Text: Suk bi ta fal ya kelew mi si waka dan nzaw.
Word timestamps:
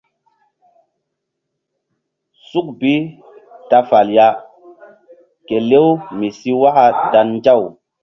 Suk 2.49 2.67
bi 2.79 2.93
ta 3.69 3.77
fal 3.89 4.07
ya 4.17 4.27
kelew 5.47 5.89
mi 6.17 6.27
si 6.39 6.51
waka 6.61 6.85
dan 7.13 7.27
nzaw. 7.37 7.61